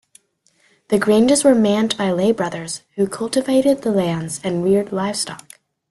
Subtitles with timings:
[0.87, 5.59] The granges were manned by lay-brothers, who cultivated the lands and reared livestock.